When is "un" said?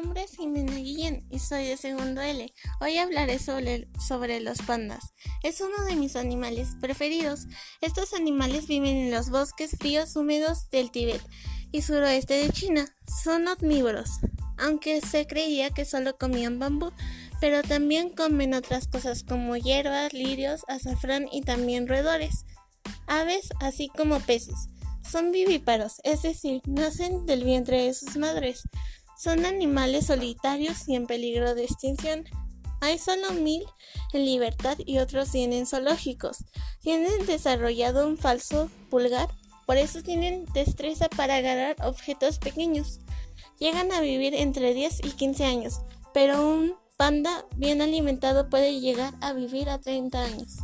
38.06-38.16, 46.48-46.72